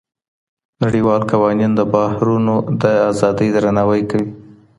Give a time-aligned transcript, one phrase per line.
[0.83, 4.29] نړیوال قوانین د بحرونو د ازادۍ درناوی کوي.